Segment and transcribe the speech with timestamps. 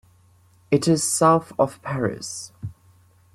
[0.71, 2.53] It is south of Paris.